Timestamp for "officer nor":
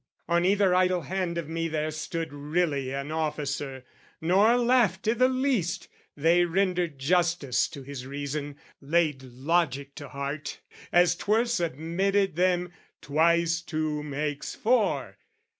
3.11-4.57